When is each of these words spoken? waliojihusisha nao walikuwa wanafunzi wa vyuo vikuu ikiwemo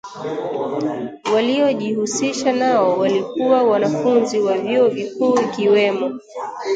waliojihusisha 1.33 2.53
nao 2.53 2.97
walikuwa 2.99 3.63
wanafunzi 3.63 4.39
wa 4.39 4.57
vyuo 4.57 4.87
vikuu 4.89 5.39
ikiwemo 5.39 6.19